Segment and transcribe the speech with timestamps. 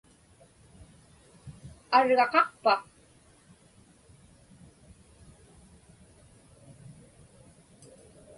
[1.97, 2.73] Argaqaqpa?